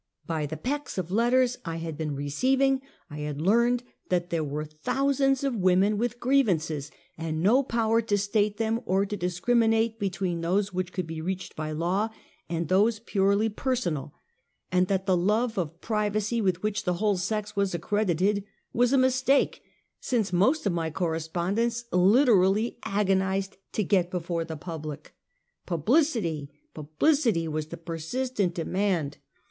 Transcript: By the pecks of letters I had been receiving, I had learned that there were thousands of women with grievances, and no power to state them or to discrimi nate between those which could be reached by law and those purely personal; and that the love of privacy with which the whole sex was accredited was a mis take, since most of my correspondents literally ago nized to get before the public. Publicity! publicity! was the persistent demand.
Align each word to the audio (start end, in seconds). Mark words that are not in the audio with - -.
By 0.25 0.47
the 0.47 0.57
pecks 0.57 0.97
of 0.97 1.11
letters 1.11 1.59
I 1.63 1.75
had 1.75 1.95
been 1.95 2.15
receiving, 2.15 2.81
I 3.11 3.19
had 3.19 3.39
learned 3.39 3.83
that 4.09 4.31
there 4.31 4.43
were 4.43 4.65
thousands 4.65 5.43
of 5.43 5.55
women 5.55 5.99
with 5.99 6.19
grievances, 6.19 6.89
and 7.19 7.43
no 7.43 7.61
power 7.61 8.01
to 8.01 8.17
state 8.17 8.57
them 8.57 8.79
or 8.87 9.05
to 9.05 9.15
discrimi 9.15 9.69
nate 9.69 9.99
between 9.99 10.41
those 10.41 10.73
which 10.73 10.91
could 10.91 11.05
be 11.05 11.21
reached 11.21 11.55
by 11.55 11.71
law 11.71 12.09
and 12.49 12.67
those 12.67 12.97
purely 12.97 13.47
personal; 13.47 14.15
and 14.71 14.87
that 14.87 15.05
the 15.05 15.15
love 15.15 15.55
of 15.59 15.81
privacy 15.81 16.41
with 16.41 16.63
which 16.63 16.83
the 16.83 16.95
whole 16.95 17.17
sex 17.17 17.55
was 17.55 17.75
accredited 17.75 18.43
was 18.73 18.91
a 18.93 18.97
mis 18.97 19.21
take, 19.21 19.61
since 19.99 20.33
most 20.33 20.65
of 20.65 20.73
my 20.73 20.89
correspondents 20.89 21.85
literally 21.91 22.79
ago 22.87 23.13
nized 23.13 23.53
to 23.71 23.83
get 23.83 24.09
before 24.09 24.43
the 24.43 24.57
public. 24.57 25.13
Publicity! 25.67 26.49
publicity! 26.73 27.47
was 27.47 27.67
the 27.67 27.77
persistent 27.77 28.55
demand. 28.55 29.19